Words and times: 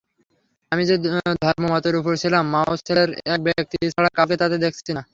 আমি 0.71 0.83
যে 0.89 0.95
ধর্ম 1.41 1.63
মতের 1.73 1.95
উপর 1.95 2.13
ছিলাম 2.21 2.43
মাওসেলের 2.53 3.09
এক 3.33 3.39
ব্যক্তি 3.47 3.75
ছাড়া 3.93 4.09
কাউকে 4.17 4.35
তাতে 4.41 4.57
দেখছি 4.65 4.91
না। 4.97 5.01